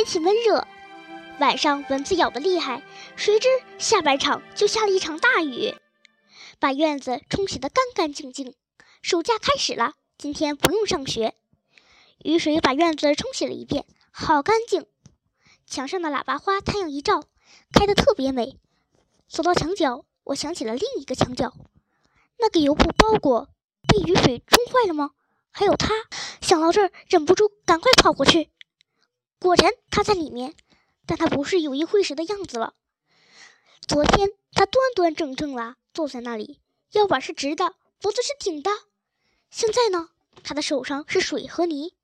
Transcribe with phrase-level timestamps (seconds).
[0.00, 0.66] 天气闷热，
[1.40, 2.82] 晚上蚊子咬得厉害，
[3.16, 5.74] 谁知下半场就下了一场大雨，
[6.58, 8.54] 把院子冲洗得干干净净。
[9.02, 11.34] 暑假开始了，今天不用上学。
[12.24, 14.86] 雨水把院子冲洗了一遍，好干净。
[15.66, 17.22] 墙上的喇叭花，太阳一照，
[17.70, 18.56] 开得特别美。
[19.28, 21.52] 走到墙角，我想起了另一个墙角，
[22.38, 23.50] 那个油布包裹
[23.86, 25.10] 被雨水冲坏了吗？
[25.50, 25.92] 还有他，
[26.40, 28.48] 想到这儿，忍不住赶快跑过去。
[29.40, 30.54] 果然，他在里面，
[31.06, 32.74] 但他不是有意会时的样子了。
[33.88, 36.60] 昨天他端端正正啦，坐在那里，
[36.92, 38.70] 腰板是直的，脖子是挺的。
[39.50, 40.10] 现在呢，
[40.42, 41.94] 他的手上是水和泥，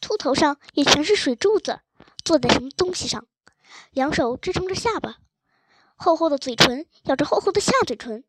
[0.00, 1.80] 秃头上也全是水柱子，
[2.24, 3.26] 坐在什么东西上，
[3.90, 5.18] 两手支撑着下巴，
[5.94, 8.24] 厚厚的嘴唇咬着厚厚的下嘴唇。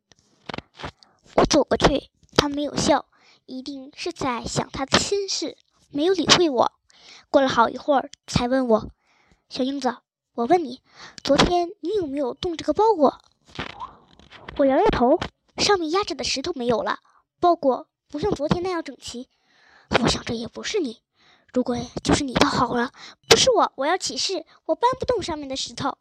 [1.35, 3.05] 我走过去，他没有笑，
[3.45, 5.57] 一定是在想他的心事，
[5.91, 6.73] 没有理会我。
[7.31, 8.89] 过了好一会儿，才问我
[9.49, 9.97] ：“小英子，
[10.33, 10.81] 我问你，
[11.23, 13.21] 昨天你有没有动这个包裹？”
[14.57, 15.19] 我摇摇头，
[15.57, 16.99] 上面压着的石头没有了，
[17.39, 19.29] 包裹不像昨天那样整齐。
[20.01, 21.03] 我想这也不是你，
[21.53, 22.91] 如果就是你倒好了，
[23.27, 25.99] 不是我，我要起誓，我搬不动上面的石头。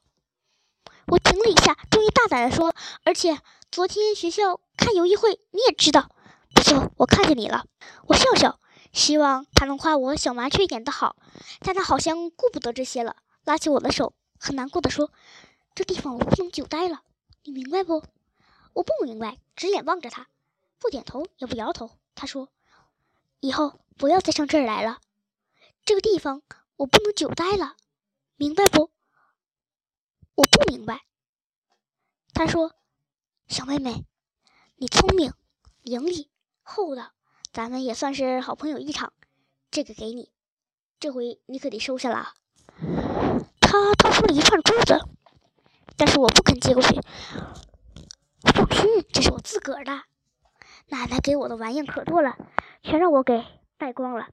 [1.09, 3.39] 我停了一下，终于大胆地说：“而且
[3.71, 6.09] 昨天学校看游艺会，你也知道。
[6.55, 7.67] 不错，我看见你了。”
[8.09, 8.59] 我笑笑。
[8.99, 11.15] 希望他能夸我小麻雀演得好，
[11.61, 15.13] 但他好像顾不得这些了，拉起我的手，很难过的说
[15.73, 17.03] ：“这地方我不能久待了，
[17.45, 18.03] 你明白不？”
[18.75, 20.27] 我不明白，直眼望着他，
[20.81, 21.93] 不点头也不摇头。
[22.17, 22.49] 他说
[23.39, 24.99] ：“以后不要再上这儿来了，
[25.85, 26.43] 这个地方
[26.75, 27.77] 我不能久待了，
[28.35, 28.91] 明白不？”
[30.35, 31.05] 我不明白。
[32.35, 32.75] 他说
[33.47, 34.05] ：“小妹妹，
[34.75, 35.33] 你聪明、
[35.83, 36.27] 伶俐、
[36.65, 37.13] 厚道。”
[37.59, 39.13] 咱们也算是好朋友一场，
[39.73, 40.31] 这个给你，
[41.01, 42.35] 这回你可得收下了。
[43.61, 45.01] 他掏出了一串珠子，
[45.97, 47.01] 但是我不肯接过去。
[48.55, 49.91] 放心，这是我自个儿的。
[50.87, 52.37] 奶奶给我的玩意可多了，
[52.85, 53.45] 全让我给
[53.77, 54.29] 败光了，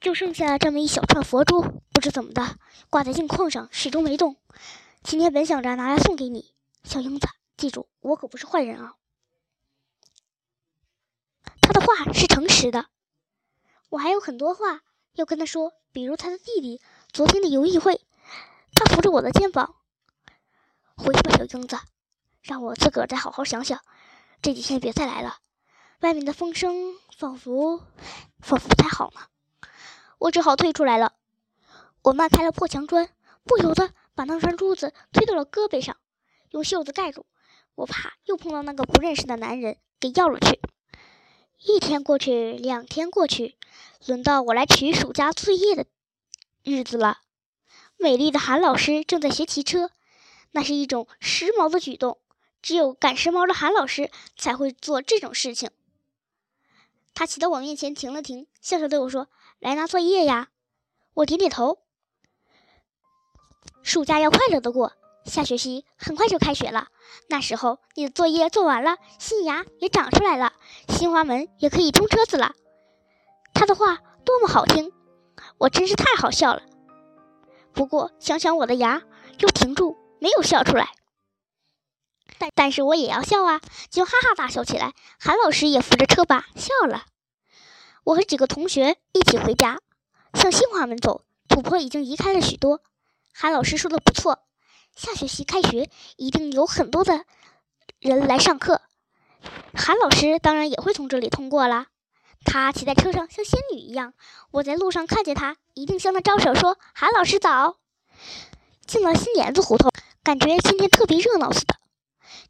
[0.00, 2.56] 就剩下这么一小串佛珠，不知怎么的
[2.90, 4.34] 挂在镜框上，始终没动。
[5.04, 6.52] 今天本想着拿来送给你，
[6.82, 8.96] 小英子，记住，我可不是坏人啊。
[11.84, 12.86] 话是诚实的，
[13.90, 14.80] 我还有很多话
[15.12, 16.80] 要跟他说，比如他的弟弟
[17.12, 18.00] 昨天的游艺会。
[18.74, 19.76] 他扶着我的肩膀，
[20.96, 21.78] 回去吧，小英子，
[22.42, 23.80] 让我自个儿再好好想想。
[24.42, 25.38] 这几天别再来了，
[26.00, 27.78] 外面的风声仿佛
[28.40, 29.20] 仿佛不太好呢。
[30.18, 31.12] 我只好退出来了。
[32.02, 33.08] 我迈开了破墙砖，
[33.44, 35.96] 不由得把那串珠子推到了胳膊上，
[36.50, 37.26] 用袖子盖住，
[37.76, 40.60] 我怕又碰到那个不认识的男人给要了去。
[41.66, 43.56] 一天过去，两天过去，
[44.04, 45.86] 轮到我来取暑假作业的
[46.62, 47.20] 日子了。
[47.96, 49.90] 美丽的韩老师正在学骑车，
[50.50, 52.18] 那是一种时髦的举动，
[52.60, 55.70] 只有赶时髦的韩老师才会做这种事情。
[57.14, 60.50] 他骑到我面前停了停，笑着对我说：“来拿作业呀。”
[61.14, 61.78] 我点点头。
[63.82, 64.92] 暑假要快乐的过。
[65.24, 66.88] 下学期很快就开学了，
[67.28, 70.52] 那时候你的作业做完了，新芽也长出来了，
[70.88, 72.54] 新华门也可以冲车子了。
[73.54, 74.92] 他的话多么好听，
[75.58, 76.62] 我真是太好笑了。
[77.72, 79.02] 不过想想我的牙，
[79.38, 80.90] 又停住，没有笑出来。
[82.38, 84.92] 但但是我也要笑啊，就哈哈大笑起来。
[85.18, 87.06] 韩老师也扶着车把笑了。
[88.04, 89.80] 我和几个同学一起回家，
[90.34, 92.82] 向新华门走，土坡已经移开了许多。
[93.32, 94.40] 韩老师说的不错。
[94.94, 97.24] 下学期开学，一定有很多的
[97.98, 98.80] 人来上课。
[99.74, 101.88] 韩老师当然也会从这里通过啦。
[102.44, 104.14] 他骑在车上像仙女一样，
[104.50, 107.78] 我在路上看见他，一定向他招手说：“韩老师早。”
[108.86, 109.90] 进了新帘子胡同，
[110.22, 111.76] 感觉今天特别热闹似的。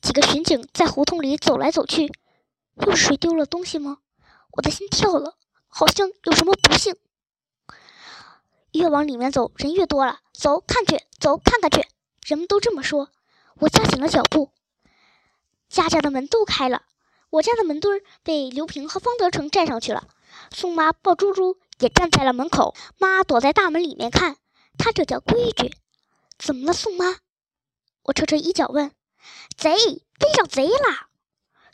[0.03, 2.13] 几个巡警在胡同里走来走去。
[2.85, 3.99] 又是谁丢了东西吗？
[4.51, 5.37] 我的心跳了，
[5.69, 6.97] 好像有什么不幸。
[8.73, 10.19] 越往里面走，人越多了。
[10.33, 11.87] 走，看去，走，看看去。
[12.25, 13.11] 人们都这么说，
[13.57, 14.51] 我加紧了脚步。
[15.69, 16.83] 家家的门都开了，
[17.29, 20.09] 我家的门墩儿被刘平和方德成占上去了。
[20.51, 24.39] 宋妈抱猪猪也站在了门口，妈躲在大门里面看。
[24.79, 25.77] 她这叫规矩。
[26.39, 27.19] 怎么了，宋妈？
[28.05, 28.91] 我扯扯衣角问。
[29.57, 29.75] 贼，
[30.19, 31.09] 逮上贼啦！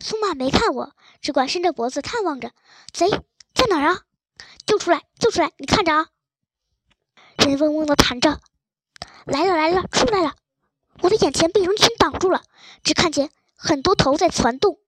[0.01, 2.53] 宋妈没看我，只管伸着脖子探望着。
[2.93, 3.09] 贼
[3.55, 4.03] 在哪儿啊？
[4.67, 5.53] 救出来，救出来！
[5.59, 6.09] 你看着啊！
[7.39, 8.41] 人嗡嗡的弹着。
[9.31, 10.35] 来了来了，出来了！
[11.03, 12.43] 我的眼前被人群挡住了，
[12.83, 14.81] 只看见很多头在攒动。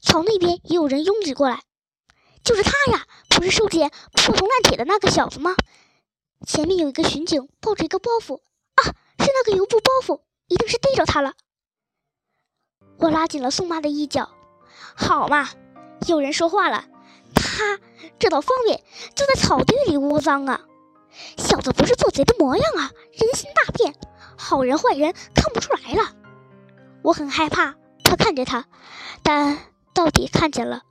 [0.00, 1.62] 草那边也有人拥挤过来，
[2.44, 5.56] 就是他呀，不是受检破铜烂铁的那个小子吗？
[6.46, 8.36] 前面有一个巡警抱着一个包袱，
[8.76, 11.32] 啊，是那个油布包袱，一定是逮着他了。
[12.98, 14.30] 我拉紧了宋妈的衣角，
[14.94, 15.50] 好嘛，
[16.06, 16.84] 有人说话了，
[17.34, 17.80] 他
[18.20, 18.84] 这倒方便
[19.16, 20.60] 就在草堆里窝赃啊！
[21.36, 23.94] 小子不是做贼的模样啊，人心大变，
[24.36, 26.14] 好人坏人看不出来了。
[27.02, 27.74] 我很害怕
[28.04, 28.66] 他看着他，
[29.22, 29.58] 但
[29.94, 30.82] 到底看见了。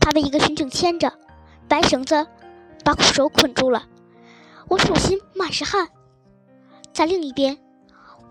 [0.00, 1.12] 他被一个巡警牵着，
[1.68, 2.26] 白绳子
[2.84, 3.86] 把手捆住了。
[4.68, 5.88] 我手心满是汗。
[6.92, 7.58] 在另一边，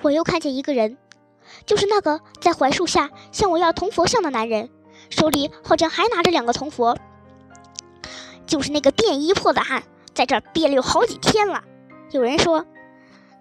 [0.02, 0.98] 我又看见一个人，
[1.66, 4.70] 就是那个在槐树下向我要铜佛像的男人，
[5.10, 6.98] 手里好像还拿着两个铜佛。
[8.46, 9.84] 就是那个便衣破的汉，
[10.16, 11.64] 在这儿憋了有好几天了。
[12.12, 12.66] 有人说，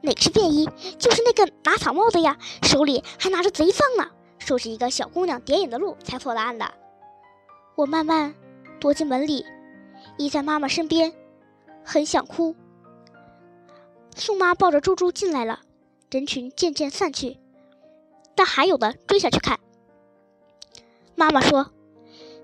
[0.03, 0.69] 哪个是便衣？
[0.99, 6.75] 就是那个拿草帽的呀，手里还拿着贼方呢，说是一个小姑娘点引的路才破了案的。
[7.77, 8.35] 我慢慢
[8.81, 9.47] 躲进门里，
[10.19, 11.15] 倚在妈妈身边，
[11.85, 12.55] 很想哭。
[14.17, 15.61] 宋妈抱着猪猪进来了，
[16.11, 17.39] 人群渐渐散去，
[18.35, 19.59] 但还有的追下去看。
[21.17, 21.71] 妈妈说：“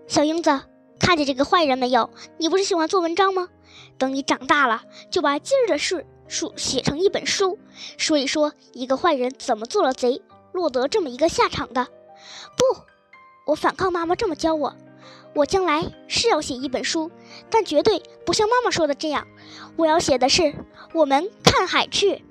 [0.07, 0.61] 小英子，
[1.01, 2.11] 看见这个坏人没有？
[2.39, 3.49] 你不是喜欢做文章吗？
[3.99, 7.59] 等你长大了，就把今日的事书写成一本书，
[7.97, 11.89] 说一说一个坏人怎么做了贼，落得这么一个下场的。”
[12.57, 12.83] 不，
[13.47, 14.77] 我反抗妈妈这么教我。
[15.35, 17.11] 我将来是要写一本书，
[17.51, 19.27] 但绝对不像妈妈说的这样。
[19.77, 20.55] 我要写的是，
[20.93, 22.25] 我们看海去。